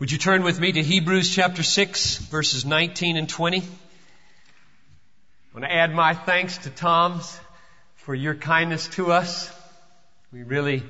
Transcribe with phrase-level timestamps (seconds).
[0.00, 3.58] Would you turn with me to Hebrews chapter 6, verses 19 and 20?
[3.58, 3.62] I
[5.52, 7.38] want to add my thanks to Tom's
[7.96, 9.54] for your kindness to us.
[10.32, 10.84] We really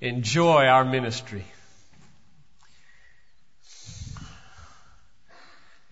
[0.00, 1.44] enjoy our ministry.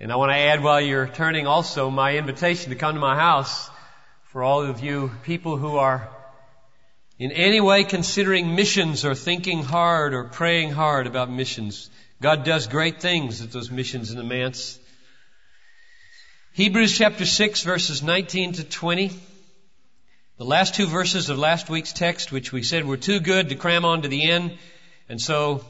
[0.00, 3.16] And I want to add while you're turning also my invitation to come to my
[3.16, 3.68] house
[4.29, 6.09] for all of you people who are
[7.18, 11.91] in any way considering missions or thinking hard or praying hard about missions.
[12.21, 14.79] God does great things at those missions in the manse.
[16.53, 19.11] Hebrews chapter 6 verses 19 to 20.
[20.36, 23.54] The last two verses of last week's text, which we said were too good to
[23.54, 24.58] cram on to the end,
[25.08, 25.64] and so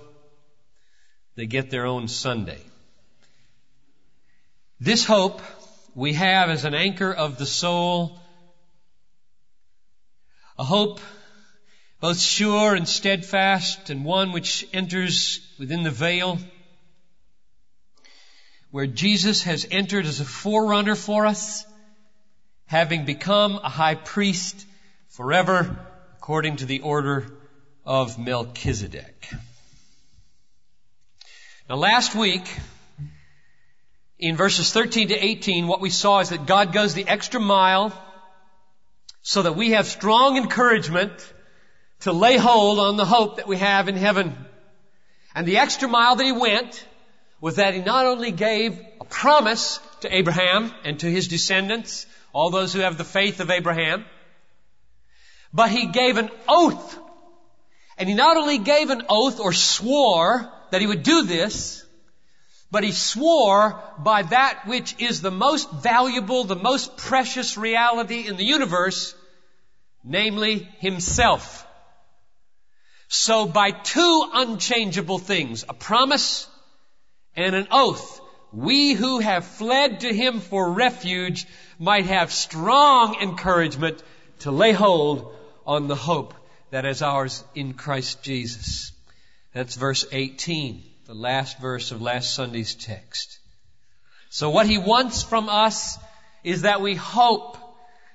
[1.37, 2.61] they get their own Sunday.
[4.81, 5.41] This hope
[5.95, 8.19] we have as an anchor of the soul,
[10.59, 11.01] a hope
[12.01, 16.39] both sure and steadfast, and one which enters within the veil,
[18.71, 21.67] where Jesus has entered as a forerunner for us,
[22.67, 24.67] having become a high priest
[25.11, 25.77] forever
[26.17, 27.27] according to the order
[27.85, 29.29] of Melchizedek.
[31.69, 32.49] Now last week,
[34.19, 37.93] in verses 13 to 18, what we saw is that God goes the extra mile
[39.23, 41.13] so that we have strong encouragement
[42.01, 44.37] to lay hold on the hope that we have in heaven.
[45.35, 46.87] And the extra mile that he went
[47.41, 52.51] was that he not only gave a promise to Abraham and to his descendants, all
[52.51, 54.05] those who have the faith of Abraham,
[55.53, 56.99] but he gave an oath.
[57.99, 61.85] And he not only gave an oath or swore that he would do this,
[62.71, 68.37] but he swore by that which is the most valuable, the most precious reality in
[68.37, 69.15] the universe,
[70.05, 71.67] namely himself.
[73.13, 76.47] So by two unchangeable things, a promise
[77.35, 78.21] and an oath,
[78.53, 81.45] we who have fled to him for refuge
[81.77, 84.01] might have strong encouragement
[84.41, 85.35] to lay hold
[85.67, 86.35] on the hope
[86.71, 88.93] that is ours in Christ Jesus.
[89.55, 93.41] That's verse 18, the last verse of last Sunday's text.
[94.29, 95.99] So what he wants from us
[96.45, 97.59] is that we hope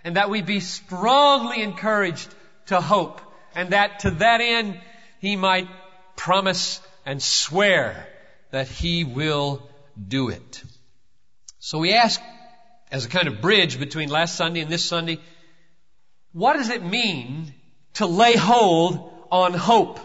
[0.05, 2.33] and that we be strongly encouraged
[2.67, 3.19] to hope
[3.55, 4.79] and that to that end
[5.19, 5.67] he might
[6.15, 8.07] promise and swear
[8.51, 9.67] that he will
[10.07, 10.63] do it.
[11.59, 12.21] So we ask,
[12.91, 15.19] as a kind of bridge between last Sunday and this Sunday,
[16.31, 17.53] what does it mean
[17.95, 19.99] to lay hold on hope?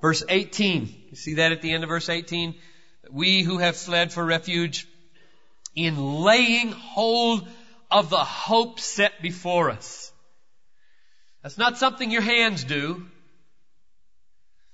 [0.00, 1.02] Verse 18.
[1.10, 2.54] You see that at the end of verse 18?
[3.10, 4.88] We who have fled for refuge
[5.74, 7.46] in laying hold
[7.90, 10.12] of the hope set before us.
[11.44, 13.04] That's not something your hands do.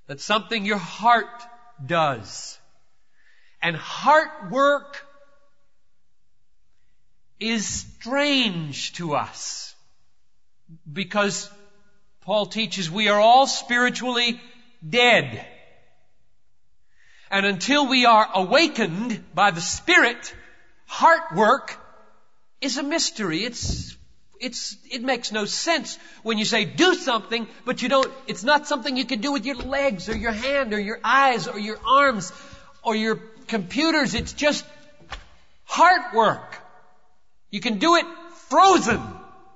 [0.06, 1.42] That's something your heart
[1.84, 2.56] does.
[3.60, 5.04] And heart work
[7.40, 9.74] is strange to us
[10.90, 11.50] because
[12.20, 14.40] Paul teaches we are all spiritually
[14.88, 15.44] dead.
[17.32, 20.32] And until we are awakened by the Spirit,
[20.86, 21.76] heart work
[22.60, 23.42] is a mystery.
[23.42, 23.96] It's
[24.40, 28.66] it's, it makes no sense when you say do something, but you don't, it's not
[28.66, 31.78] something you can do with your legs or your hand or your eyes or your
[31.86, 32.32] arms
[32.82, 33.16] or your
[33.48, 34.14] computers.
[34.14, 34.64] It's just
[35.64, 36.58] heart work.
[37.50, 38.06] You can do it
[38.48, 39.00] frozen,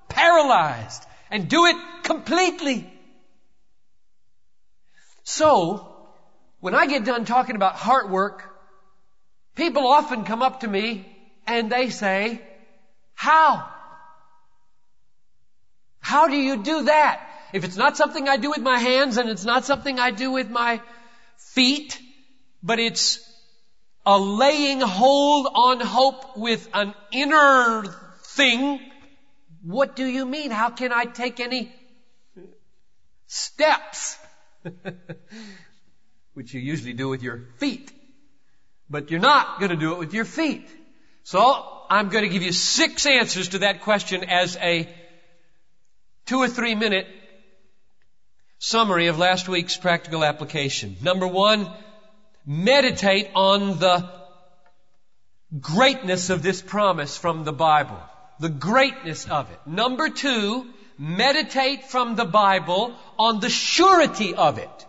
[0.09, 2.91] paralyzed, and do it completely.
[5.23, 5.91] So,
[6.61, 8.55] when I get done talking about heart work,
[9.55, 11.07] people often come up to me
[11.47, 12.43] and they say,
[13.15, 13.71] how?
[16.05, 17.27] How do you do that?
[17.55, 20.33] If it's not something I do with my hands and it's not something I do
[20.33, 20.83] with my
[21.39, 21.99] feet,
[22.63, 23.21] but it's
[24.05, 27.85] a laying hold on hope with an inner
[28.23, 28.81] thing,
[29.63, 30.51] what do you mean?
[30.51, 31.73] How can I take any
[33.27, 34.19] steps?
[36.35, 37.91] Which you usually do with your feet.
[38.91, 40.69] But you're not going to do it with your feet.
[41.23, 41.41] So
[41.89, 44.87] I'm going to give you six answers to that question as a
[46.27, 47.07] two or three minute
[48.59, 50.97] summary of last week's practical application.
[51.03, 51.71] Number one,
[52.47, 54.09] meditate on the
[55.61, 58.01] greatness of this promise from the Bible.
[58.41, 59.59] The greatness of it.
[59.67, 60.67] Number two,
[60.99, 64.87] meditate from the Bible on the surety of it.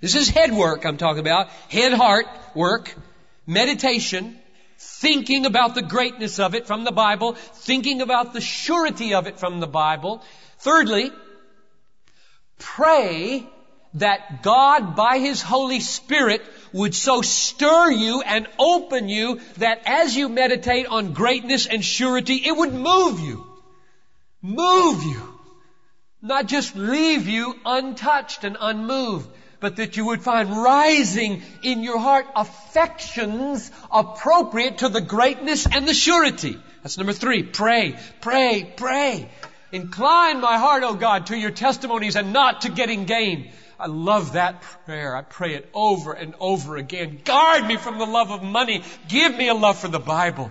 [0.00, 1.48] This is head work I'm talking about.
[1.70, 2.94] Head heart work.
[3.46, 4.38] Meditation
[5.00, 9.38] thinking about the greatness of it from the Bible, thinking about the surety of it
[9.38, 10.22] from the Bible.
[10.58, 11.12] Thirdly,
[12.58, 13.46] pray
[13.94, 16.42] that God by His Holy Spirit
[16.72, 22.42] would so stir you and open you that as you meditate on greatness and surety,
[22.44, 23.46] it would move you.
[24.42, 25.38] Move you.
[26.20, 29.28] Not just leave you untouched and unmoved,
[29.60, 35.86] but that you would find rising in your heart affections appropriate to the greatness and
[35.86, 36.56] the surety.
[36.82, 37.42] That's number three.
[37.42, 39.28] Pray, pray, pray.
[39.72, 43.50] Incline my heart, O God, to your testimonies and not to getting gain.
[43.78, 45.14] I love that prayer.
[45.14, 47.20] I pray it over and over again.
[47.24, 48.82] Guard me from the love of money.
[49.08, 50.50] Give me a love for the Bible.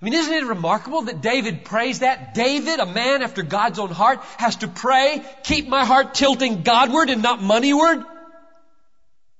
[0.00, 2.32] I mean, isn't it remarkable that David prays that?
[2.32, 7.10] David, a man after God's own heart, has to pray, keep my heart tilting Godward
[7.10, 8.04] and not moneyward.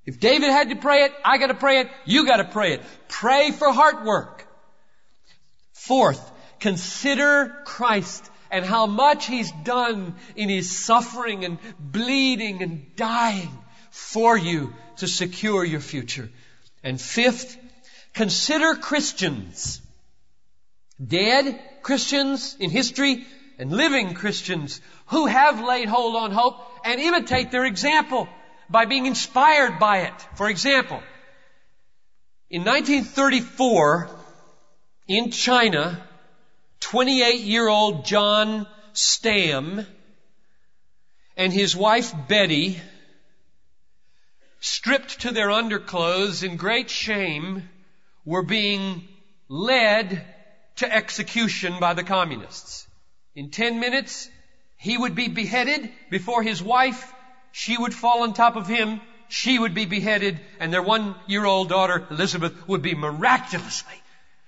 [0.05, 2.81] If David had to pray it, I gotta pray it, you gotta pray it.
[3.07, 4.47] Pray for heart work.
[5.73, 13.51] Fourth, consider Christ and how much He's done in His suffering and bleeding and dying
[13.91, 16.29] for you to secure your future.
[16.83, 17.57] And fifth,
[18.13, 19.81] consider Christians.
[21.05, 23.25] Dead Christians in history
[23.59, 26.55] and living Christians who have laid hold on hope
[26.85, 28.27] and imitate their example
[28.71, 30.27] by being inspired by it.
[30.35, 31.01] For example,
[32.49, 34.09] in 1934,
[35.07, 36.01] in China,
[36.79, 39.85] 28 year old John Stam
[41.37, 42.79] and his wife Betty,
[44.59, 47.67] stripped to their underclothes in great shame,
[48.25, 49.07] were being
[49.47, 50.23] led
[50.77, 52.87] to execution by the communists.
[53.35, 54.29] In 10 minutes,
[54.77, 57.13] he would be beheaded before his wife,
[57.51, 61.45] she would fall on top of him, she would be beheaded, and their one year
[61.45, 64.01] old daughter, Elizabeth, would be miraculously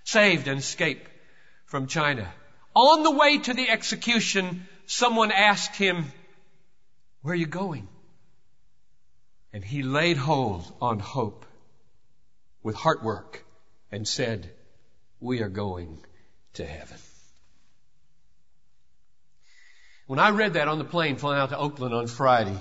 [0.03, 1.07] saved and escape
[1.65, 2.31] from China.
[2.75, 6.11] On the way to the execution, someone asked him,
[7.21, 7.87] where are you going?
[9.53, 11.45] And he laid hold on hope
[12.63, 13.45] with heart work
[13.91, 14.49] and said,
[15.19, 15.99] we are going
[16.55, 16.97] to heaven.
[20.07, 22.57] When I read that on the plane flying out to Oakland on Friday,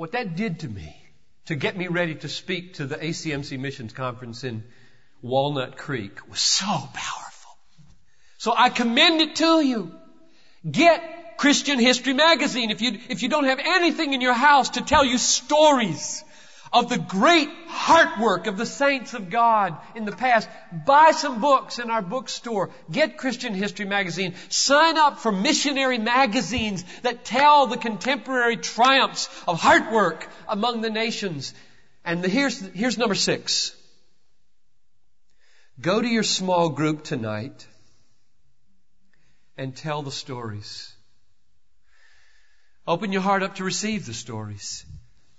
[0.00, 0.96] what that did to me
[1.44, 4.64] to get me ready to speak to the ACMC missions conference in
[5.20, 7.50] Walnut Creek was so powerful.
[8.38, 9.94] So I commend it to you.
[10.70, 12.70] Get Christian History Magazine.
[12.70, 16.24] If you, if you don't have anything in your house to tell you stories
[16.72, 20.48] of the great heart work of the saints of God in the past,
[20.86, 22.70] buy some books in our bookstore.
[22.90, 24.34] Get Christian History Magazine.
[24.48, 30.90] Sign up for missionary magazines that tell the contemporary triumphs of heart work among the
[30.90, 31.54] nations.
[32.04, 33.76] And the, here's, here's number six.
[35.80, 37.66] Go to your small group tonight
[39.56, 40.94] and tell the stories.
[42.86, 44.84] Open your heart up to receive the stories.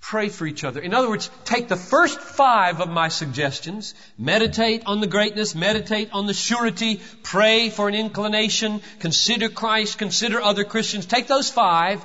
[0.01, 0.81] Pray for each other.
[0.81, 6.09] In other words, take the first five of my suggestions, meditate on the greatness, meditate
[6.11, 11.05] on the surety, pray for an inclination, consider Christ, consider other Christians.
[11.05, 12.03] Take those five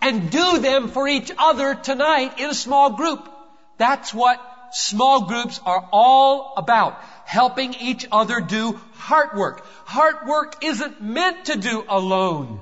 [0.00, 3.28] and do them for each other tonight in a small group.
[3.78, 4.38] That's what
[4.72, 7.02] small groups are all about.
[7.24, 9.66] Helping each other do heart work.
[9.86, 12.60] Heart work isn't meant to do alone.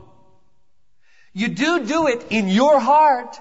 [1.32, 3.38] You do do it in your heart,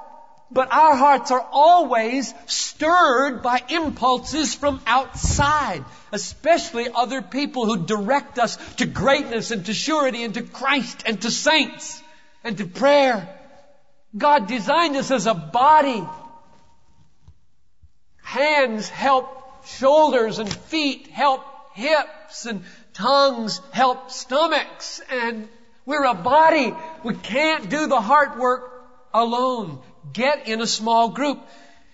[0.52, 8.40] but our hearts are always stirred by impulses from outside, especially other people who direct
[8.40, 12.02] us to greatness and to surety and to Christ and to saints
[12.44, 13.28] and to prayer.
[14.16, 16.04] God designed us as a body
[18.26, 19.28] Hands help
[19.66, 25.48] shoulders and feet help hips and tongues help stomachs and
[25.86, 26.74] we're a body.
[27.04, 28.84] We can't do the heart work
[29.14, 29.80] alone.
[30.14, 31.40] Get in a small group.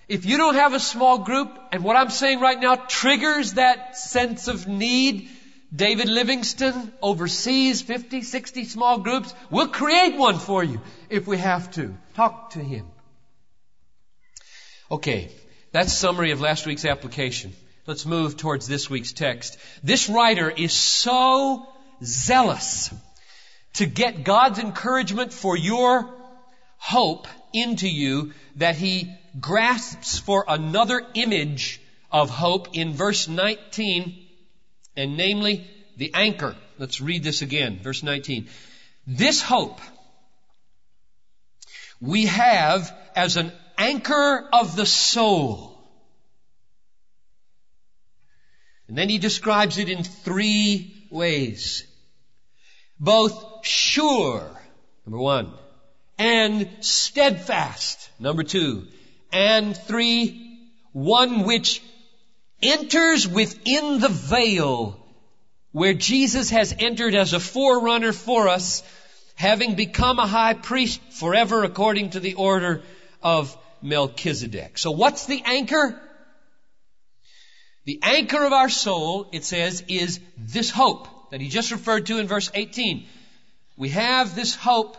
[0.07, 3.97] If you don't have a small group and what I'm saying right now triggers that
[3.97, 5.29] sense of need,
[5.73, 9.33] David Livingston oversees 50, 60 small groups.
[9.49, 11.95] We'll create one for you if we have to.
[12.15, 12.85] Talk to him.
[14.89, 15.31] Okay.
[15.71, 17.53] That's summary of last week's application.
[17.87, 19.57] Let's move towards this week's text.
[19.83, 21.65] This writer is so
[22.03, 22.93] zealous
[23.75, 26.13] to get God's encouragement for your
[26.77, 31.81] hope into you that he grasps for another image
[32.11, 34.27] of hope in verse 19,
[34.97, 35.65] and namely
[35.97, 36.55] the anchor.
[36.77, 37.79] Let's read this again.
[37.81, 38.47] Verse 19.
[39.07, 39.79] This hope
[41.99, 45.77] we have as an anchor of the soul.
[48.87, 51.85] And then he describes it in three ways.
[52.99, 54.51] Both sure,
[55.05, 55.53] number one,
[56.21, 58.87] and steadfast, number two,
[59.33, 60.59] And three,
[60.91, 61.81] one which
[62.61, 65.03] enters within the veil
[65.71, 68.83] where Jesus has entered as a forerunner for us,
[69.33, 72.83] having become a high priest forever according to the order
[73.23, 74.77] of Melchizedek.
[74.77, 75.99] So what's the anchor?
[77.85, 82.19] The anchor of our soul, it says, is this hope that he just referred to
[82.19, 83.07] in verse 18.
[83.75, 84.97] We have this hope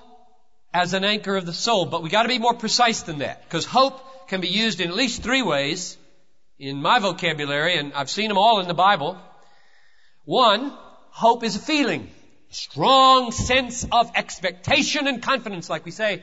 [0.75, 3.65] as an anchor of the soul, but we gotta be more precise than that, because
[3.65, 5.97] hope can be used in at least three ways
[6.59, 9.19] in my vocabulary, and I've seen them all in the Bible.
[10.25, 10.73] One,
[11.11, 12.11] hope is a feeling.
[12.51, 16.23] Strong sense of expectation and confidence, like we say,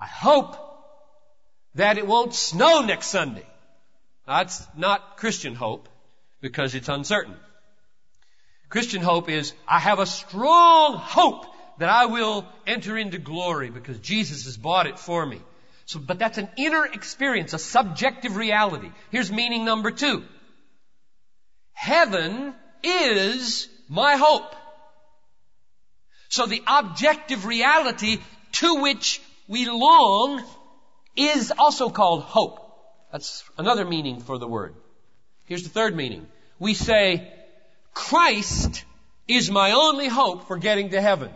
[0.00, 0.56] I hope
[1.74, 3.46] that it won't snow next Sunday.
[4.26, 5.88] That's not Christian hope
[6.40, 7.36] because it's uncertain.
[8.68, 11.46] Christian hope is, I have a strong hope
[11.78, 15.40] that I will enter into glory because Jesus has bought it for me.
[15.86, 18.90] So, but that's an inner experience, a subjective reality.
[19.10, 20.24] Here's meaning number two.
[21.72, 24.54] Heaven is my hope.
[26.28, 28.18] So the objective reality
[28.52, 30.42] to which we long
[31.16, 32.58] is also called hope.
[33.10, 34.74] That's another meaning for the word.
[35.44, 36.26] Here's the third meaning.
[36.58, 37.30] We say,
[37.92, 38.84] Christ
[39.28, 41.30] is my only hope for getting to heaven.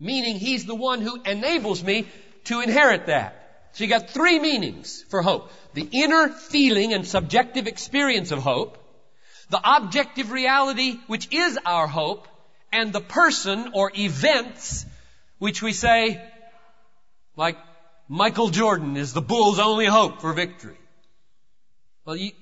[0.00, 2.08] Meaning He's the one who enables me
[2.44, 3.36] to inherit that.
[3.72, 5.52] So you got three meanings for hope.
[5.74, 8.78] The inner feeling and subjective experience of hope,
[9.50, 12.26] the objective reality which is our hope,
[12.72, 14.86] and the person or events
[15.38, 16.22] which we say,
[17.36, 17.58] like
[18.08, 20.76] Michael Jordan is the Bulls' only hope for victory.
[22.04, 22.32] Well, you,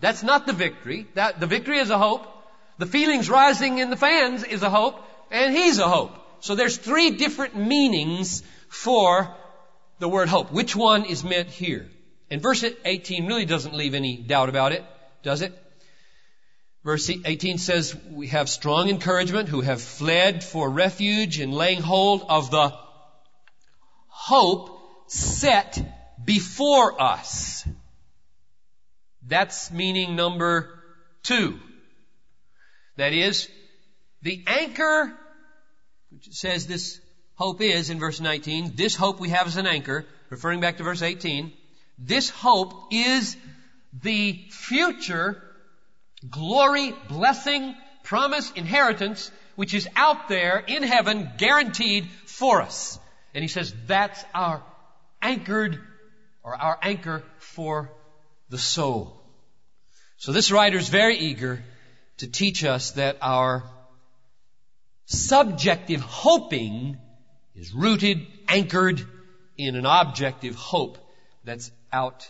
[0.00, 1.06] that's not the victory.
[1.14, 2.26] That, the victory is a hope.
[2.78, 6.14] The feelings rising in the fans is a hope, and he's a hope.
[6.40, 9.34] So there's three different meanings for
[9.98, 10.52] the word hope.
[10.52, 11.88] Which one is meant here?
[12.30, 14.84] And verse 18 really doesn't leave any doubt about it,
[15.22, 15.52] does it?
[16.84, 22.24] Verse 18 says, We have strong encouragement who have fled for refuge in laying hold
[22.28, 22.74] of the
[24.08, 25.82] hope set
[26.22, 27.66] before us.
[29.26, 30.82] That's meaning number
[31.22, 31.58] two.
[32.96, 33.48] That is,
[34.22, 35.16] the anchor,
[36.30, 37.00] says this
[37.34, 40.84] hope is in verse 19, this hope we have as an anchor, referring back to
[40.84, 41.52] verse 18,
[41.98, 43.36] this hope is
[44.02, 45.42] the future
[46.28, 52.98] glory, blessing, promise, inheritance, which is out there in heaven guaranteed for us.
[53.34, 54.62] And he says that's our
[55.20, 55.80] anchored
[56.42, 57.90] or our anchor for
[58.48, 59.20] the soul.
[60.16, 61.62] So this writer is very eager
[62.18, 63.64] to teach us that our
[65.06, 66.98] subjective hoping
[67.54, 69.06] is rooted, anchored
[69.56, 70.98] in an objective hope
[71.44, 72.28] that's out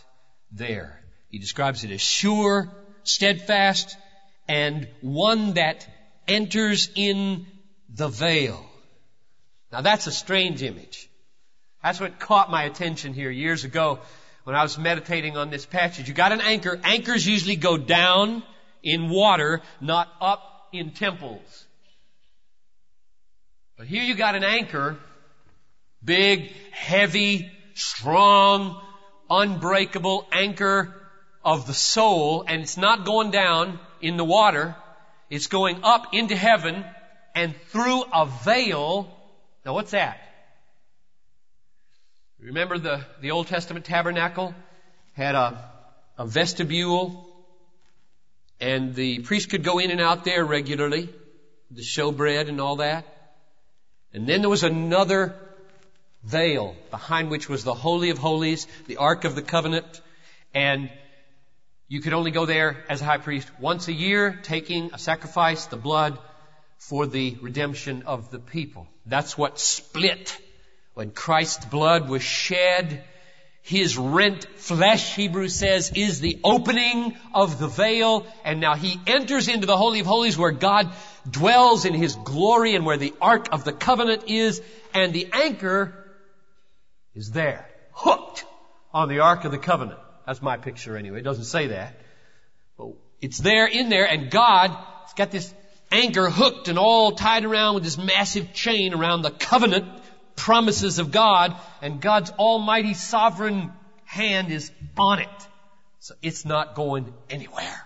[0.51, 1.01] there.
[1.29, 2.71] He describes it as sure,
[3.03, 3.97] steadfast,
[4.47, 5.87] and one that
[6.27, 7.45] enters in
[7.89, 8.63] the veil.
[9.71, 11.09] Now that's a strange image.
[11.83, 13.99] That's what caught my attention here years ago
[14.43, 16.07] when I was meditating on this passage.
[16.07, 16.79] You got an anchor.
[16.83, 18.43] Anchors usually go down
[18.81, 21.64] in water, not up in temples.
[23.77, 24.97] But here you got an anchor,
[26.03, 28.81] big, heavy, strong,
[29.29, 30.93] unbreakable anchor
[31.43, 34.75] of the soul, and it's not going down in the water.
[35.29, 36.85] It's going up into heaven
[37.35, 39.09] and through a veil.
[39.65, 40.21] Now what's that?
[42.39, 44.53] Remember the, the Old Testament tabernacle
[45.13, 45.69] had a,
[46.17, 47.25] a vestibule
[48.59, 51.09] and the priest could go in and out there regularly,
[51.71, 53.05] the showbread and all that.
[54.15, 55.35] And then there was another
[56.23, 60.01] veil behind which was the Holy of Holies, the Ark of the Covenant,
[60.53, 60.89] and
[61.89, 65.65] you could only go there as a high priest once a year, taking a sacrifice,
[65.65, 66.17] the blood,
[66.77, 68.87] for the redemption of the people.
[69.05, 70.39] That's what split.
[70.93, 73.03] When Christ's blood was shed,
[73.63, 79.49] his rent flesh, Hebrews says, is the opening of the veil, and now he enters
[79.49, 80.93] into the Holy of Holies where God
[81.29, 84.61] dwells in his glory and where the Ark of the Covenant is,
[84.93, 85.93] and the anchor
[87.13, 88.45] is there, hooked
[88.93, 89.99] on the Ark of the Covenant.
[90.25, 91.19] That's my picture anyway.
[91.19, 91.99] It doesn't say that.
[92.77, 92.89] But
[93.21, 95.53] it's there in there, and God has got this
[95.91, 99.85] anchor hooked and all tied around with this massive chain around the covenant
[100.35, 103.71] promises of God, and God's almighty sovereign
[104.03, 105.47] hand is on it.
[105.99, 107.84] So it's not going anywhere.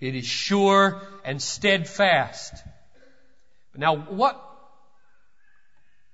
[0.00, 2.54] It is sure and steadfast.
[3.74, 4.42] Now what,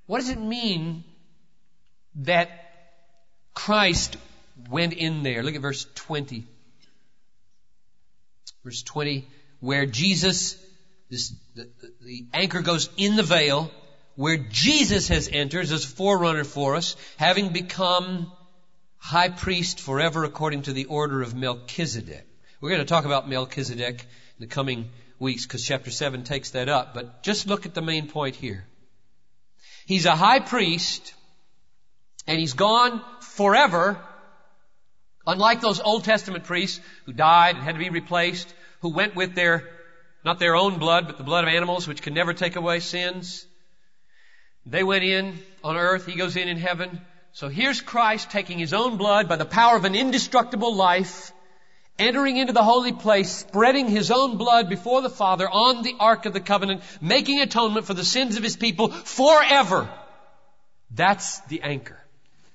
[0.07, 1.05] what does it mean
[2.17, 2.51] that
[3.55, 4.17] Christ
[4.69, 5.43] went in there.
[5.43, 6.47] Look at verse 20.
[8.63, 9.29] Verse 20,
[9.61, 10.57] where Jesus,
[11.11, 11.69] this, the,
[12.03, 13.71] the anchor goes in the veil,
[14.17, 18.33] where Jesus has entered as a forerunner for us, having become
[18.97, 22.27] high priest forever according to the order of Melchizedek.
[22.65, 26.71] We're going to talk about Melchizedek in the coming weeks because chapter 7 takes that
[26.71, 28.65] up, but just look at the main point here.
[29.85, 31.13] He's a high priest
[32.27, 33.99] and he's gone forever
[35.27, 39.35] Unlike those Old Testament priests who died and had to be replaced, who went with
[39.35, 39.69] their,
[40.25, 43.47] not their own blood, but the blood of animals which can never take away sins.
[44.65, 47.03] They went in on earth, he goes in in heaven.
[47.33, 51.31] So here's Christ taking his own blood by the power of an indestructible life,
[51.99, 56.27] entering into the holy place, spreading his own blood before the Father on the Ark
[56.27, 59.89] of the Covenant, making atonement for the sins of his people forever.
[60.91, 61.99] That's the anchor.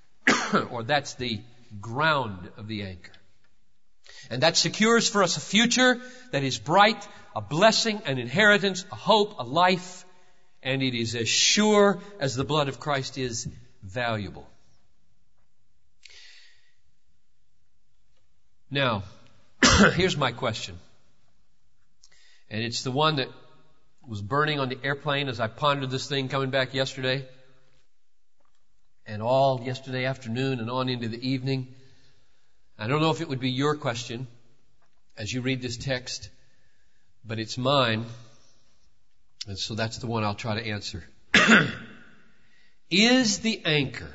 [0.72, 1.42] or that's the
[1.80, 3.12] ground of the anchor.
[4.30, 8.96] And that secures for us a future that is bright, a blessing, an inheritance, a
[8.96, 10.06] hope, a life,
[10.62, 13.48] and it is as sure as the blood of Christ is
[13.82, 14.48] valuable.
[18.70, 19.04] Now,
[19.94, 20.78] here's my question.
[22.50, 23.30] And it's the one that
[24.08, 27.26] was burning on the airplane as I pondered this thing coming back yesterday
[29.06, 31.68] and all yesterday afternoon and on into the evening.
[32.78, 34.28] I don't know if it would be your question
[35.18, 36.30] as you read this text,
[37.26, 38.06] but it's mine.
[39.48, 41.04] And so that's the one I'll try to answer.
[42.90, 44.14] Is the anchor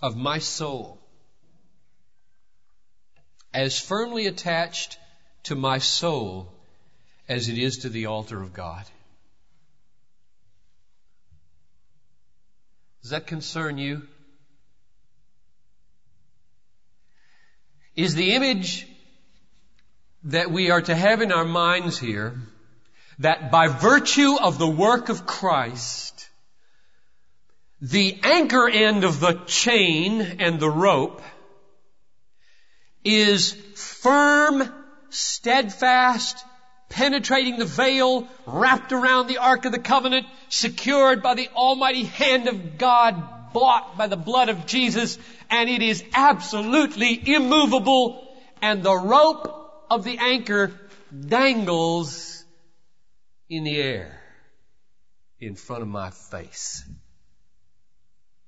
[0.00, 0.97] of my soul
[3.58, 4.96] as firmly attached
[5.42, 6.48] to my soul
[7.28, 8.84] as it is to the altar of God?
[13.02, 14.02] Does that concern you?
[17.96, 18.86] Is the image
[20.22, 22.40] that we are to have in our minds here
[23.18, 26.30] that by virtue of the work of Christ,
[27.80, 31.22] the anchor end of the chain and the rope
[33.08, 34.70] is firm,
[35.08, 36.44] steadfast,
[36.88, 42.48] penetrating the veil, wrapped around the Ark of the Covenant, secured by the almighty hand
[42.48, 45.18] of God, bought by the blood of Jesus,
[45.50, 50.72] and it is absolutely immovable, and the rope of the anchor
[51.26, 52.44] dangles
[53.48, 54.20] in the air
[55.40, 56.84] in front of my face.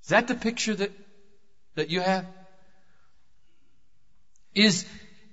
[0.02, 0.92] Is that the picture that,
[1.76, 2.26] that you have?
[4.54, 4.84] Is,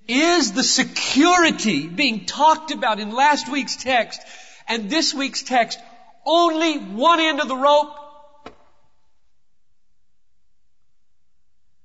[0.08, 4.22] is the security being talked about in last week's text
[4.68, 5.80] and this week's text
[6.26, 7.96] only one end of the rope?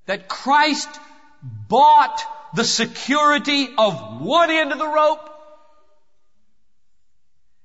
[0.07, 0.89] That Christ
[1.43, 2.23] bought
[2.55, 5.29] the security of one end of the rope?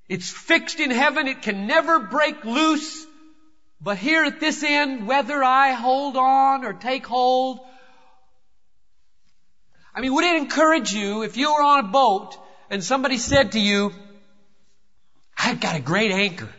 [0.07, 1.27] It's fixed in heaven.
[1.27, 3.05] It can never break loose.
[3.81, 7.59] But here at this end, whether I hold on or take hold
[9.97, 12.37] I mean, would it encourage you if you were on a boat
[12.69, 13.91] and somebody said to you,
[15.35, 16.49] I've got a great anchor.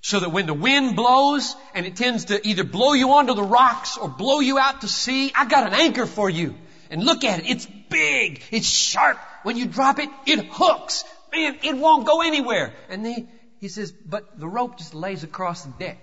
[0.00, 3.44] So that when the wind blows and it tends to either blow you onto the
[3.44, 6.56] rocks or blow you out to sea, I've got an anchor for you.
[6.90, 7.48] And look at it.
[7.48, 8.42] It's big.
[8.50, 9.18] It's sharp.
[9.44, 11.04] When you drop it, it hooks.
[11.30, 12.72] Man, it won't go anywhere.
[12.88, 13.28] And he,
[13.60, 15.98] he says, but the rope just lays across the deck.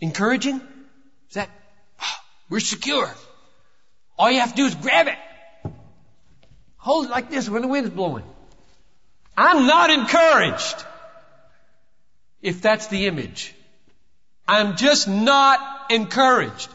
[0.00, 0.62] Encouraging?
[1.28, 1.50] Is that,
[2.00, 2.16] oh,
[2.48, 3.10] we're secure.
[4.20, 5.16] All you have to do is grab it.
[6.76, 8.24] Hold it like this when the wind's blowing.
[9.34, 10.84] I'm not encouraged
[12.42, 13.54] if that's the image.
[14.46, 15.58] I'm just not
[15.90, 16.68] encouraged.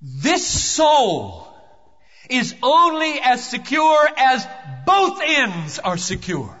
[0.00, 1.46] This soul
[2.30, 4.46] is only as secure as
[4.86, 6.58] both ends are secure.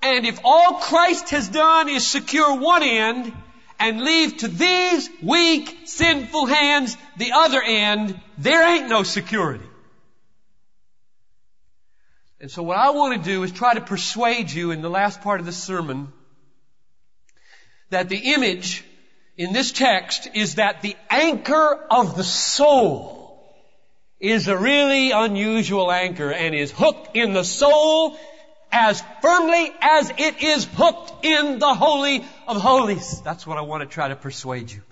[0.00, 3.34] And if all Christ has done is secure one end,
[3.80, 9.64] and leave to these weak, sinful hands the other end, there ain't no security.
[12.40, 15.22] And so what I want to do is try to persuade you in the last
[15.22, 16.12] part of the sermon
[17.90, 18.84] that the image
[19.36, 23.20] in this text is that the anchor of the soul
[24.20, 28.18] is a really unusual anchor and is hooked in the soul
[28.72, 33.20] as firmly as it is hooked in the Holy of Holies.
[33.22, 34.82] That's what I want to try to persuade you.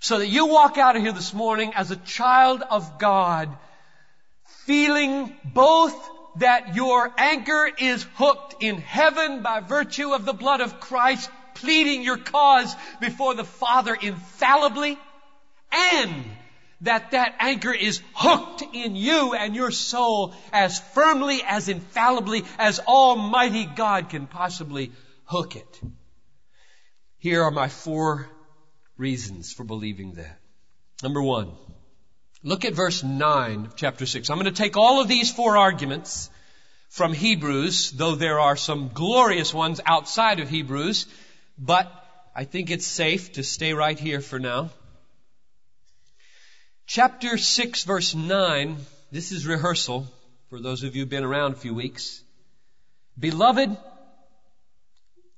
[0.00, 3.48] So that you walk out of here this morning as a child of God,
[4.66, 5.94] feeling both
[6.36, 12.02] that your anchor is hooked in heaven by virtue of the blood of Christ, pleading
[12.02, 14.98] your cause before the Father infallibly,
[15.72, 16.24] and
[16.82, 22.80] that that anchor is hooked in you and your soul as firmly, as infallibly as
[22.80, 24.92] Almighty God can possibly
[25.24, 25.80] hook it.
[27.18, 28.28] Here are my four
[28.96, 30.38] reasons for believing that.
[31.02, 31.52] Number one,
[32.42, 34.28] look at verse 9 of chapter 6.
[34.28, 36.30] I'm going to take all of these four arguments
[36.88, 41.06] from Hebrews, though there are some glorious ones outside of Hebrews,
[41.56, 41.90] but
[42.34, 44.70] I think it's safe to stay right here for now.
[46.94, 48.76] Chapter 6 verse 9,
[49.10, 50.06] this is rehearsal
[50.50, 52.22] for those of you who've been around a few weeks.
[53.18, 53.74] Beloved,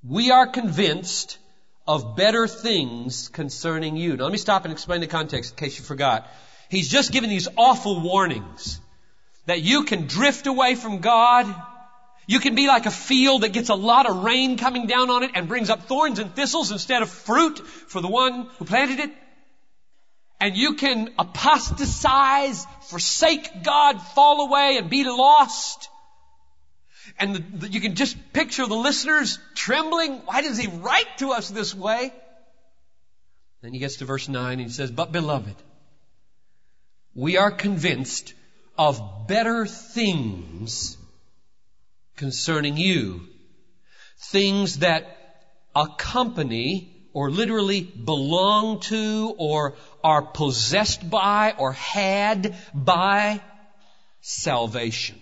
[0.02, 1.38] we are convinced
[1.86, 4.16] of better things concerning you.
[4.16, 6.26] Now let me stop and explain the context in case you forgot.
[6.70, 8.80] He's just given these awful warnings
[9.46, 11.46] that you can drift away from God.
[12.26, 15.22] You can be like a field that gets a lot of rain coming down on
[15.22, 18.98] it and brings up thorns and thistles instead of fruit for the one who planted
[18.98, 19.12] it
[20.44, 25.88] and you can apostatize, forsake God, fall away and be lost.
[27.18, 30.18] And the, the, you can just picture the listeners trembling.
[30.26, 32.12] Why does he write to us this way?
[33.62, 35.56] Then he gets to verse 9 and he says, But beloved,
[37.14, 38.34] we are convinced
[38.76, 40.98] of better things
[42.16, 43.22] concerning you.
[44.18, 45.06] Things that
[45.74, 53.40] accompany or literally belong to or are possessed by or had by
[54.20, 55.20] salvation.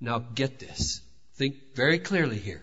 [0.00, 1.02] Now get this.
[1.34, 2.62] Think very clearly here.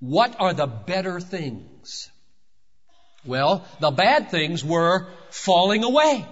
[0.00, 2.10] What are the better things?
[3.24, 6.26] Well, the bad things were falling away,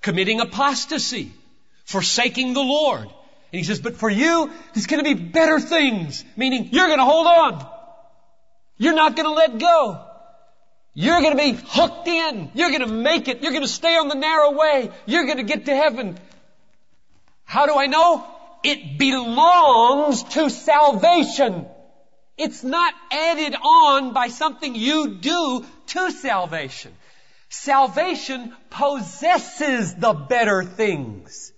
[0.00, 1.32] committing apostasy,
[1.84, 3.02] forsaking the Lord.
[3.02, 7.00] And he says, but for you, there's going to be better things, meaning you're going
[7.00, 7.66] to hold on.
[8.78, 10.06] You're not going to let go.
[10.94, 12.50] You're going to be hooked in.
[12.54, 13.42] You're going to make it.
[13.42, 14.90] You're going to stay on the narrow way.
[15.06, 16.18] You're going to get to heaven.
[17.44, 18.26] How do I know?
[18.62, 21.66] It belongs to salvation.
[22.36, 26.92] It's not added on by something you do to salvation.
[27.48, 31.52] Salvation possesses the better things.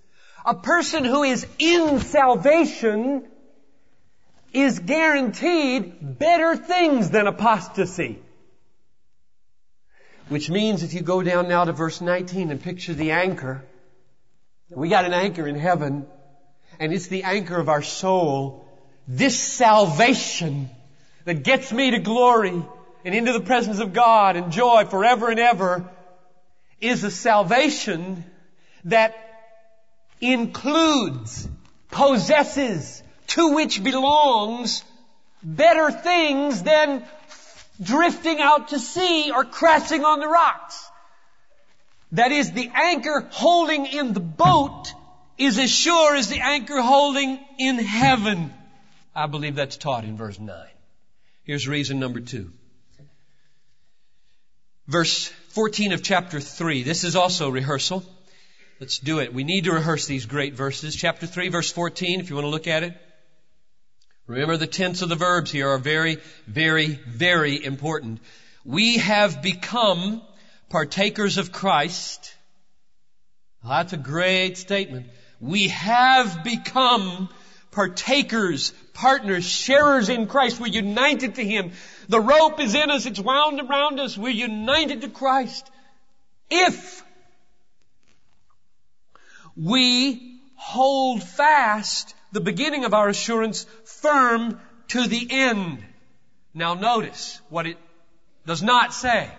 [0.44, 3.24] A person who is in salvation
[4.52, 8.18] is guaranteed better things than apostasy.
[10.28, 13.64] Which means if you go down now to verse 19 and picture the anchor,
[14.70, 16.06] we got an anchor in heaven,
[16.78, 18.66] and it's the anchor of our soul.
[19.06, 20.70] This salvation
[21.24, 22.64] that gets me to glory
[23.04, 25.90] and into the presence of God and joy forever and ever
[26.80, 28.24] is a salvation
[28.84, 29.14] that
[30.20, 31.48] includes,
[31.90, 34.84] possesses, to which belongs
[35.42, 37.04] better things than
[37.82, 40.88] drifting out to sea or crashing on the rocks.
[42.12, 44.92] That is, the anchor holding in the boat
[45.38, 48.52] is as sure as the anchor holding in heaven.
[49.14, 50.56] I believe that's taught in verse 9.
[51.44, 52.52] Here's reason number two.
[54.86, 56.82] Verse 14 of chapter 3.
[56.82, 58.04] This is also rehearsal.
[58.80, 59.32] Let's do it.
[59.32, 60.94] We need to rehearse these great verses.
[60.94, 62.94] Chapter 3, verse 14, if you want to look at it.
[64.26, 68.20] Remember the tense of the verbs here are very, very, very important.
[68.64, 70.22] We have become
[70.68, 72.34] partakers of Christ.
[73.66, 75.06] That's a great statement.
[75.40, 77.28] We have become
[77.72, 80.60] partakers, partners, sharers in Christ.
[80.60, 81.72] We're united to Him.
[82.08, 83.06] The rope is in us.
[83.06, 84.16] It's wound around us.
[84.16, 85.68] We're united to Christ.
[86.48, 87.02] If
[89.56, 95.84] we hold fast the beginning of our assurance firm to the end.
[96.54, 97.76] Now notice what it
[98.46, 99.30] does not say.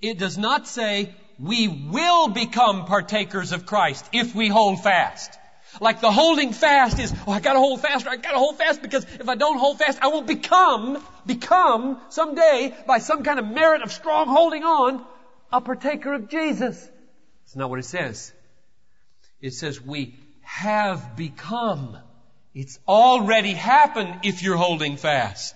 [0.00, 5.38] It does not say we will become partakers of Christ if we hold fast.
[5.80, 8.80] Like the holding fast is, oh, I gotta hold fast, or I gotta hold fast
[8.80, 13.46] because if I don't hold fast, I won't become, become someday by some kind of
[13.46, 15.04] merit of strong holding on,
[15.52, 16.88] a partaker of Jesus.
[17.44, 18.32] It's not what it says.
[19.40, 21.98] It says we have become
[22.58, 25.54] it's already happened if you're holding fast.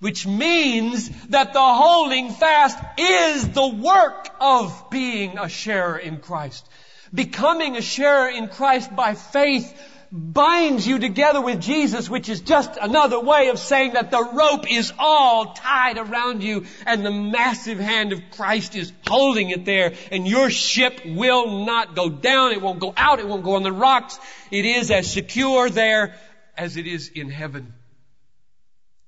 [0.00, 6.68] Which means that the holding fast is the work of being a sharer in Christ.
[7.14, 9.72] Becoming a sharer in Christ by faith
[10.16, 14.70] binds you together with Jesus, which is just another way of saying that the rope
[14.70, 19.94] is all tied around you and the massive hand of Christ is holding it there
[20.10, 22.52] and your ship will not go down.
[22.52, 23.20] It won't go out.
[23.20, 24.18] It won't go on the rocks.
[24.50, 26.18] It is as secure there
[26.56, 27.74] as it is in heaven.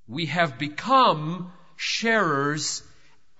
[0.07, 2.83] We have become sharers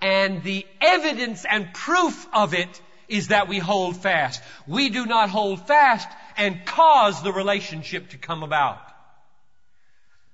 [0.02, 4.42] And the evidence and proof of it is that we hold fast.
[4.68, 6.08] We do not hold fast
[6.39, 8.80] and cause the relationship to come about.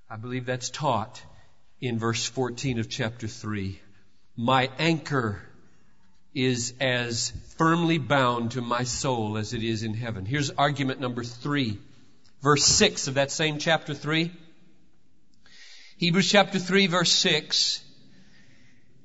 [0.08, 1.20] I believe that's taught
[1.82, 3.82] in verse 14 of chapter 3.
[4.38, 5.42] My anchor
[6.36, 10.26] is as firmly bound to my soul as it is in heaven.
[10.26, 11.80] Here's argument number three.
[12.42, 14.32] Verse 6 of that same chapter 3.
[15.98, 17.82] Hebrews chapter 3 verse 6.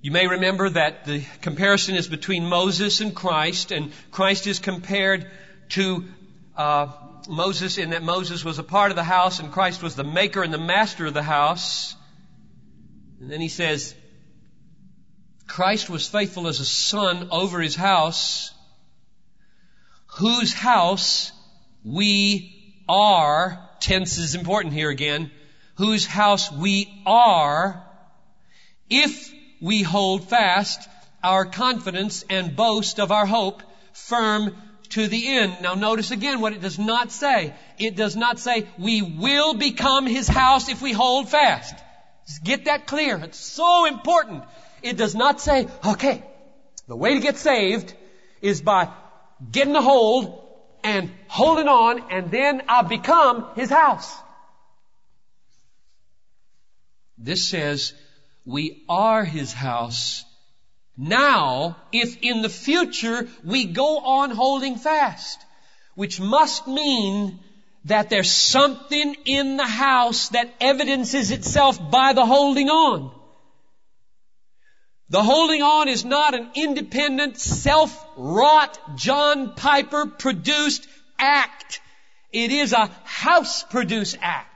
[0.02, 5.30] You may remember that the comparison is between Moses and Christ, and Christ is compared
[5.70, 6.04] to
[6.61, 6.92] uh,
[7.27, 10.42] Moses in that Moses was a part of the house and Christ was the maker
[10.42, 11.96] and the master of the house.
[13.18, 13.94] And then he says,
[15.46, 18.53] Christ was faithful as a son over his house,
[20.18, 21.33] whose house
[21.83, 25.31] we are, tense is important here again,
[25.77, 27.83] whose house we are,
[28.90, 30.87] if we hold fast
[31.25, 33.62] our confidence and boast of our hope
[33.94, 34.55] firm
[34.90, 35.57] to the end.
[35.62, 37.55] Now notice again what it does not say.
[37.79, 41.74] It does not say we will become his house if we hold fast.
[42.26, 43.16] Just get that clear.
[43.18, 44.44] It's so important.
[44.83, 46.24] It does not say, okay,
[46.87, 47.94] the way to get saved
[48.42, 48.88] is by
[49.50, 50.46] getting a hold
[50.83, 54.12] and holding on and then I'll become his house.
[57.18, 57.92] This says
[58.46, 60.24] we are his house
[61.00, 65.38] now if in the future we go on holding fast,
[65.94, 67.38] which must mean
[67.86, 73.10] that there's something in the house that evidences itself by the holding on.
[75.08, 80.86] The holding on is not an independent, self-wrought, John Piper produced
[81.18, 81.80] act.
[82.32, 84.49] It is a house produced act.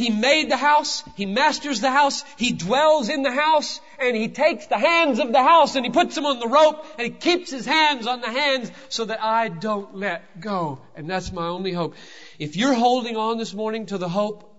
[0.00, 4.28] He made the house, He masters the house, He dwells in the house, and He
[4.28, 7.12] takes the hands of the house and He puts them on the rope and He
[7.12, 10.80] keeps His hands on the hands so that I don't let go.
[10.96, 11.96] And that's my only hope.
[12.38, 14.50] If you're holding on this morning to the hope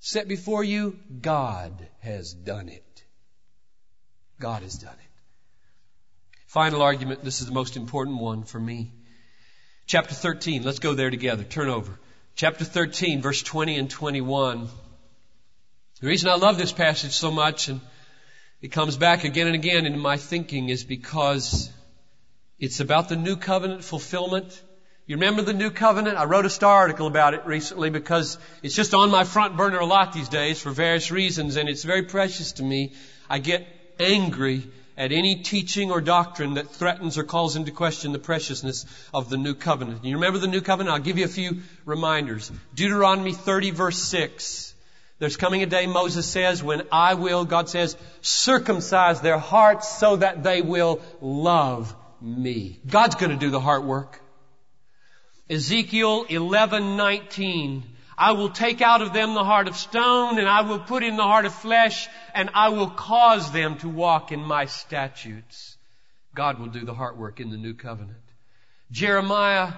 [0.00, 3.04] set before you, God has done it.
[4.38, 5.12] God has done it.
[6.46, 7.24] Final argument.
[7.24, 8.92] This is the most important one for me.
[9.86, 10.62] Chapter 13.
[10.62, 11.42] Let's go there together.
[11.42, 11.98] Turn over.
[12.36, 14.68] Chapter 13, verse 20 and 21.
[16.00, 17.80] The reason I love this passage so much and
[18.60, 21.70] it comes back again and again in my thinking is because
[22.58, 24.60] it's about the new covenant fulfillment.
[25.06, 26.18] You remember the new covenant?
[26.18, 29.78] I wrote a star article about it recently because it's just on my front burner
[29.78, 32.94] a lot these days for various reasons and it's very precious to me.
[33.30, 33.64] I get
[34.00, 34.64] angry
[34.96, 39.36] at any teaching or doctrine that threatens or calls into question the preciousness of the
[39.36, 40.04] new covenant.
[40.04, 40.94] You remember the new covenant?
[40.94, 42.50] I'll give you a few reminders.
[42.74, 44.74] Deuteronomy 30 verse 6.
[45.18, 50.16] There's coming a day, Moses says, when I will, God says, circumcise their hearts so
[50.16, 52.80] that they will love me.
[52.86, 54.20] God's going to do the heart work.
[55.48, 57.82] Ezekiel 11:19
[58.16, 61.16] I will take out of them the heart of stone and I will put in
[61.16, 65.76] the heart of flesh and I will cause them to walk in my statutes.
[66.34, 68.18] God will do the heart work in the new covenant.
[68.90, 69.72] Jeremiah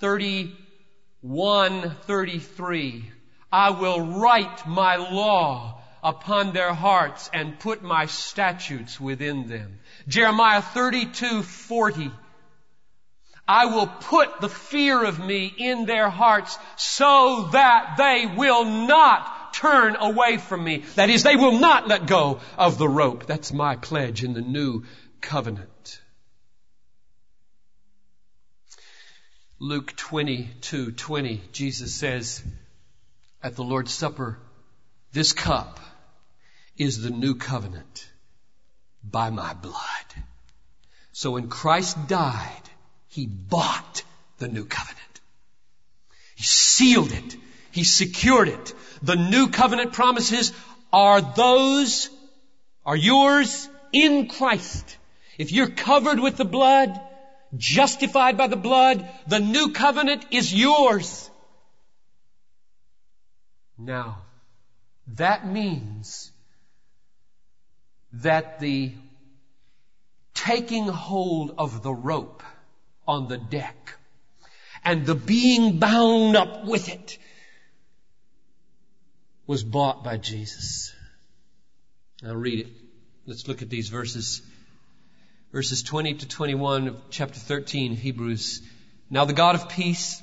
[0.00, 3.10] 31, 33.
[3.50, 9.80] I will write my law upon their hearts and put my statutes within them.
[10.06, 12.10] Jeremiah 32, 40.
[13.48, 19.54] I will put the fear of me in their hearts so that they will not
[19.54, 20.84] turn away from me.
[20.96, 23.24] That is, they will not let go of the rope.
[23.24, 24.84] That's my pledge in the new
[25.22, 26.00] covenant.
[29.58, 32.42] Luke 22, 20, Jesus says
[33.42, 34.38] at the Lord's Supper,
[35.12, 35.80] this cup
[36.76, 38.08] is the new covenant
[39.02, 39.74] by my blood.
[41.12, 42.67] So when Christ died,
[43.18, 44.02] he bought
[44.38, 45.20] the new covenant.
[46.36, 47.36] He sealed it.
[47.72, 48.74] He secured it.
[49.02, 50.52] The new covenant promises
[50.92, 52.10] are those,
[52.86, 54.96] are yours in Christ.
[55.36, 57.00] If you're covered with the blood,
[57.56, 61.28] justified by the blood, the new covenant is yours.
[63.76, 64.18] Now,
[65.22, 66.30] that means
[68.12, 68.92] that the
[70.34, 72.44] taking hold of the rope
[73.08, 73.94] on the deck
[74.84, 77.18] and the being bound up with it
[79.46, 80.94] was bought by Jesus.
[82.22, 82.68] Now read it.
[83.26, 84.42] Let's look at these verses.
[85.52, 88.62] Verses 20 to 21 of chapter 13 Hebrews.
[89.10, 90.22] Now the God of peace,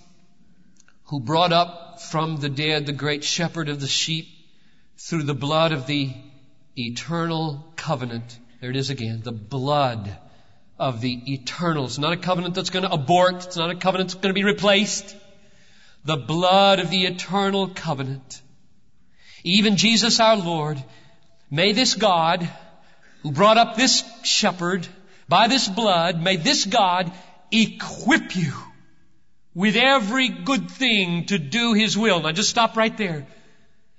[1.05, 4.27] who brought up from the dead the great shepherd of the sheep
[4.97, 6.13] through the blood of the
[6.77, 8.37] eternal covenant.
[8.61, 9.21] There it is again.
[9.23, 10.17] The blood
[10.77, 11.85] of the eternal.
[11.85, 13.45] It's not a covenant that's going to abort.
[13.45, 15.15] It's not a covenant that's going to be replaced.
[16.03, 18.41] The blood of the eternal covenant.
[19.43, 20.83] Even Jesus our Lord,
[21.49, 22.47] may this God,
[23.23, 24.87] who brought up this shepherd
[25.29, 27.11] by this blood, may this God
[27.51, 28.53] equip you
[29.53, 32.21] with every good thing to do His will.
[32.21, 33.25] Now just stop right there.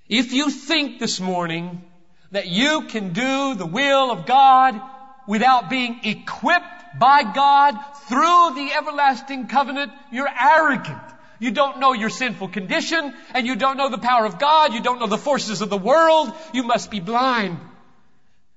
[0.09, 1.83] If you think this morning
[2.31, 4.81] that you can do the will of God
[5.27, 10.99] without being equipped by God through the everlasting covenant, you're arrogant.
[11.39, 14.81] You don't know your sinful condition, and you don't know the power of God, you
[14.83, 17.59] don't know the forces of the world, you must be blind.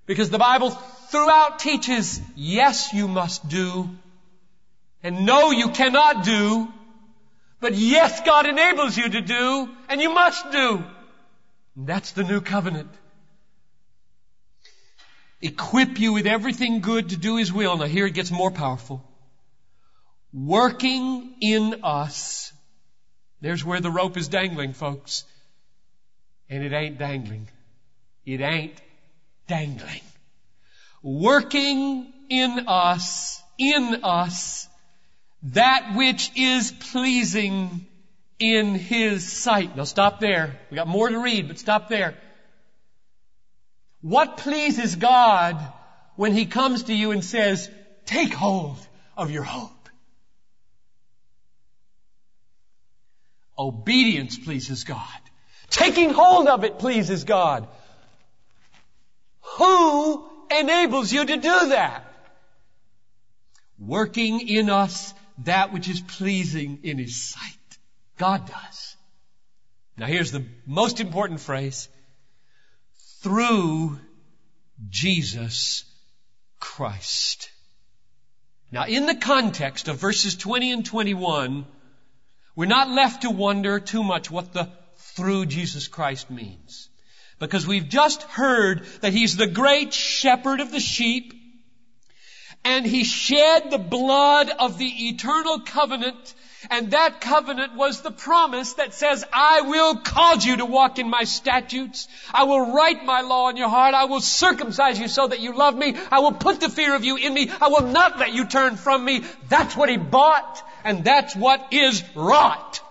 [0.06, 0.72] Because the Bible
[1.12, 3.90] throughout teaches, yes, you must do,
[5.04, 6.68] and no, you cannot do,
[7.60, 10.84] but yes, God enables you to do, and you must do.
[11.76, 12.90] And that's the new covenant.
[15.42, 17.78] Equip you with everything good to do His will.
[17.78, 19.04] Now here it gets more powerful.
[20.34, 22.52] Working in us.
[23.42, 25.24] There's where the rope is dangling, folks.
[26.50, 27.48] And it ain't dangling.
[28.26, 28.80] It ain't
[29.48, 30.02] dangling.
[31.02, 34.68] Working in us, in us,
[35.44, 37.88] that which is pleasing
[38.40, 39.76] in His sight.
[39.78, 40.60] Now stop there.
[40.70, 42.16] We got more to read, but stop there.
[44.02, 45.58] What pleases God
[46.16, 47.70] when He comes to you and says,
[48.06, 48.78] take hold
[49.18, 49.90] of your hope?
[53.58, 55.04] Obedience pleases God.
[55.70, 57.68] Taking hold of it pleases God.
[59.58, 62.06] Who enables you to do that?
[63.78, 67.78] Working in us that which is pleasing in His sight.
[68.18, 68.96] God does.
[69.98, 71.90] Now here's the most important phrase
[73.22, 74.00] through
[74.90, 75.84] Jesus
[76.60, 77.50] Christ.
[78.72, 81.66] Now, in the context of verses 20 and 21,
[82.56, 86.90] we're not left to wonder too much what the through Jesus Christ means.
[87.40, 91.34] Because we've just heard that He's the great shepherd of the sheep,
[92.64, 96.34] and He shed the blood of the eternal covenant
[96.70, 101.10] and that covenant was the promise that says, I will cause you to walk in
[101.10, 102.08] my statutes.
[102.34, 103.94] I will write my law in your heart.
[103.94, 105.96] I will circumcise you so that you love me.
[106.12, 107.50] I will put the fear of you in me.
[107.62, 109.24] I will not let you turn from me.
[109.48, 112.82] That's what he bought and that's what is wrought.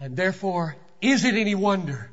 [0.00, 2.10] And therefore, is it any wonder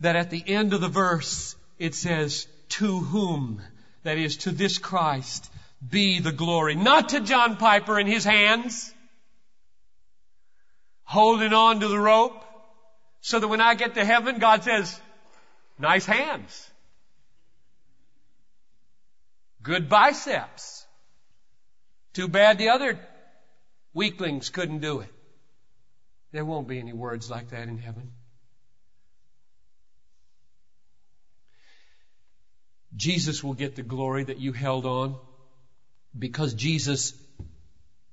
[0.00, 3.60] that at the end of the verse it says, to whom,
[4.02, 5.50] that is to this Christ,
[5.86, 6.74] be the glory.
[6.74, 8.94] Not to John Piper and his hands,
[11.04, 12.44] holding on to the rope
[13.20, 15.00] so that when I get to heaven, God says,
[15.78, 16.70] nice hands.
[19.62, 20.84] Good biceps.
[22.14, 22.98] Too bad the other
[23.94, 25.12] weaklings couldn't do it.
[26.32, 28.12] There won't be any words like that in heaven.
[32.94, 35.16] Jesus will get the glory that you held on
[36.18, 37.14] because Jesus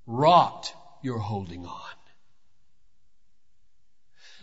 [0.06, 1.99] wrought your holding on.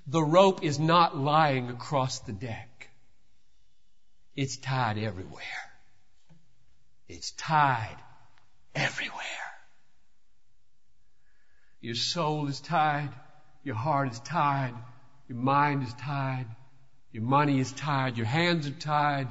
[0.09, 2.89] The rope is not lying across the deck.
[4.37, 5.43] It's tied everywhere.
[7.09, 7.97] It's tied
[8.75, 9.23] everywhere.
[11.81, 13.11] Your soul is tied.
[13.65, 14.75] Your heart is tied.
[15.29, 16.47] Your mind is tied.
[17.11, 18.17] Your money is tied.
[18.17, 19.29] Your hands are tied.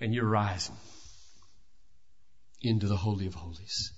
[0.00, 0.76] And you're rising
[2.60, 3.93] into the Holy of Holies.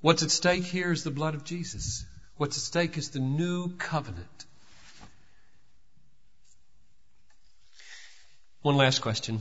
[0.00, 2.04] What's at stake here is the blood of Jesus.
[2.36, 4.46] What's at stake is the new covenant.
[8.62, 9.40] One last question.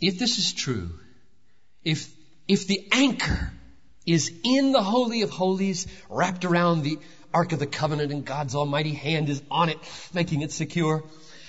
[0.00, 0.90] If this is true,
[1.84, 2.08] if,
[2.46, 3.52] if the anchor
[4.06, 6.98] is in the Holy of Holies, wrapped around the
[7.34, 9.78] Ark of the Covenant and God's almighty hand is on it,
[10.14, 11.04] making it secure,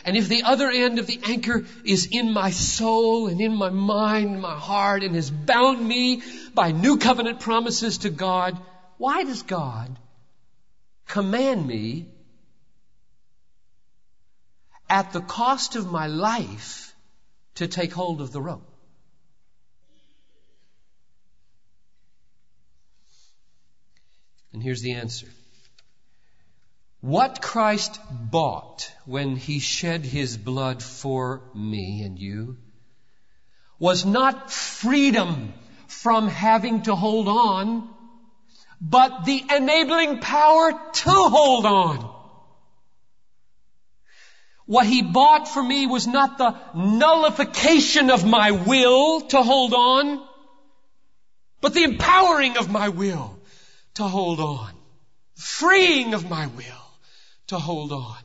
[0.06, 3.70] and if the other end of the anchor is in my soul and in my
[3.70, 6.22] mind, my heart, and has bound me
[6.54, 8.60] by new covenant promises to God,
[8.98, 9.98] why does God
[11.08, 12.08] command me
[14.90, 16.96] at the cost of my life
[17.56, 18.66] to take hold of the rope?
[24.54, 25.28] And here's the answer.
[27.02, 32.58] What Christ bought when he shed his blood for me and you
[33.80, 35.54] was not freedom
[35.88, 37.88] from having to hold on,
[38.82, 42.16] but the enabling power to hold on.
[44.66, 50.28] What he bought for me was not the nullification of my will to hold on,
[51.62, 53.40] but the empowering of my will
[53.94, 54.74] to hold on.
[55.36, 56.89] Freeing of my will
[57.50, 58.18] to hold on.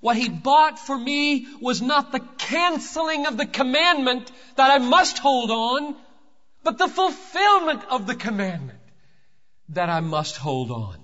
[0.00, 5.18] What he bought for me was not the canceling of the commandment that I must
[5.18, 5.96] hold on,
[6.62, 8.78] but the fulfillment of the commandment
[9.70, 10.98] that I must hold on.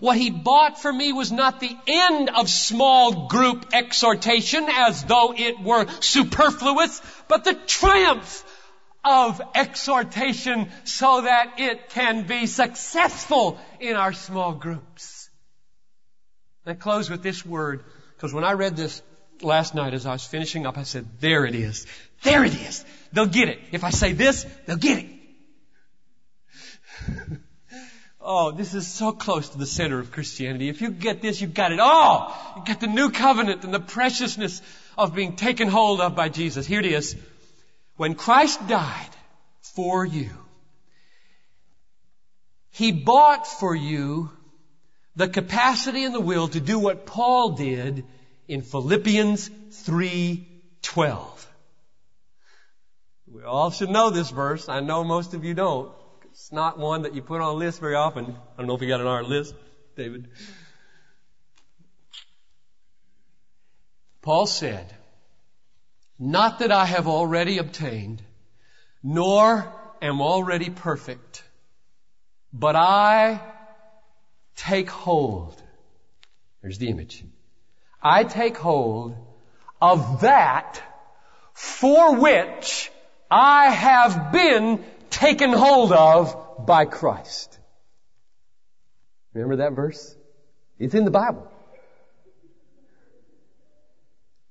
[0.00, 5.34] What he bought for me was not the end of small group exhortation as though
[5.36, 8.44] it were superfluous, but the triumph
[9.04, 15.17] of exhortation so that it can be successful in our small groups.
[16.70, 17.84] I close with this word,
[18.16, 19.02] because when I read this
[19.42, 21.86] last night as I was finishing up, I said, there it is.
[22.22, 22.84] There it is.
[23.12, 23.60] They'll get it.
[23.72, 25.06] If I say this, they'll get it.
[28.30, 30.68] Oh, this is so close to the center of Christianity.
[30.68, 32.36] If you get this, you've got it all.
[32.56, 34.60] You've got the new covenant and the preciousness
[34.98, 36.66] of being taken hold of by Jesus.
[36.66, 37.16] Here it is.
[37.96, 39.08] When Christ died
[39.62, 40.28] for you,
[42.70, 44.30] He bought for you
[45.18, 48.06] the capacity and the will to do what Paul did
[48.46, 51.46] in Philippians 3:12.
[53.26, 54.68] We all should know this verse.
[54.68, 55.92] I know most of you don't.
[56.26, 58.26] It's not one that you put on a list very often.
[58.26, 59.56] I don't know if you got it on our list,
[59.96, 60.30] David.
[64.22, 64.94] Paul said,
[66.16, 68.22] Not that I have already obtained,
[69.02, 69.66] nor
[70.00, 71.42] am already perfect,
[72.52, 73.57] but I
[74.58, 75.60] take hold.
[76.62, 77.24] There's the image.
[78.02, 79.16] I take hold
[79.80, 80.82] of that
[81.54, 82.90] for which
[83.30, 87.58] I have been taken hold of by Christ.
[89.32, 90.16] Remember that verse?
[90.78, 91.50] It's in the Bible.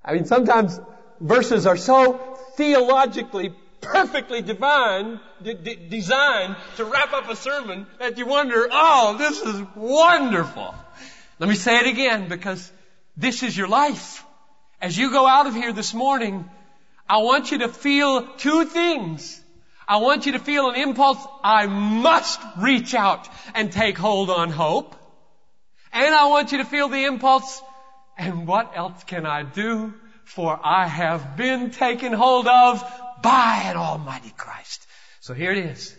[0.04, 0.80] I mean, sometimes
[1.20, 2.14] verses are so
[2.56, 9.62] theologically perfectly divine, designed to wrap up a sermon that you wonder, oh, this is
[9.76, 10.76] wonderful.
[11.40, 12.72] Let me say it again because
[13.16, 14.24] this is your life.
[14.82, 16.50] As you go out of here this morning,
[17.10, 19.42] I want you to feel two things.
[19.88, 21.26] I want you to feel an impulse.
[21.44, 24.96] I must reach out and take hold on hope.
[25.94, 27.62] And I want you to feel the impulse.
[28.18, 29.94] And what else can I do?
[30.26, 32.84] For I have been taken hold of
[33.22, 34.86] by an almighty Christ.
[35.20, 35.96] So here it is.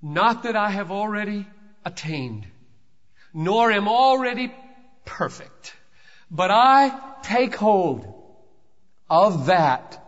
[0.00, 1.46] Not that I have already
[1.84, 2.46] attained,
[3.34, 4.52] nor am already
[5.04, 5.74] perfect,
[6.30, 8.14] but I take hold
[9.10, 10.04] of that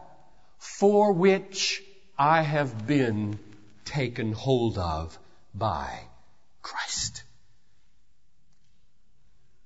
[0.59, 1.83] for which
[2.19, 3.39] I have been
[3.85, 5.19] taken hold of
[5.55, 6.01] by
[6.63, 7.25] Christ.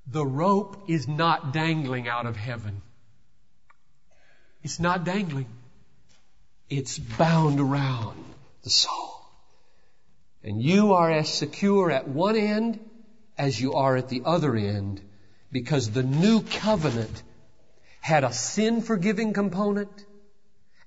[0.06, 2.82] The rope is not dangling out of heaven.
[4.62, 5.46] It's not dangling.
[6.70, 8.24] It's bound around
[8.62, 9.14] the soul.
[10.42, 12.80] And you are as secure at one end
[13.36, 15.00] as you are at the other end
[15.50, 17.22] because the new covenant
[18.00, 20.04] had a sin forgiving component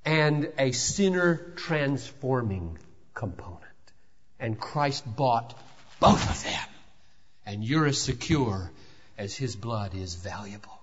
[0.05, 2.77] and a sinner transforming
[3.13, 3.63] component.
[4.39, 5.57] And Christ bought
[5.99, 6.69] both of them.
[7.45, 8.71] And you're as secure
[9.17, 10.79] as His blood is valuable.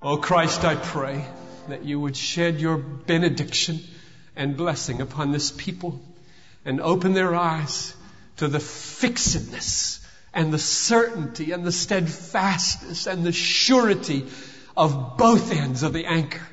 [0.00, 1.24] Oh Christ, I pray
[1.68, 3.80] that you would shed your benediction
[4.36, 6.00] and blessing upon this people
[6.64, 7.94] and open their eyes
[8.36, 14.26] to the fixedness and the certainty and the steadfastness and the surety
[14.76, 16.46] of both ends of the anchor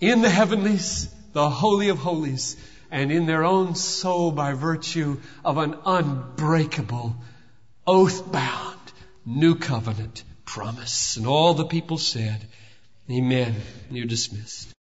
[0.00, 2.56] in the heavenlies the Holy of Holies,
[2.90, 7.16] and in their own soul by virtue of an unbreakable,
[7.86, 8.78] oath bound,
[9.26, 11.16] new covenant promise.
[11.16, 12.40] And all the people said,
[13.10, 13.56] Amen.
[13.90, 14.73] You're dismissed.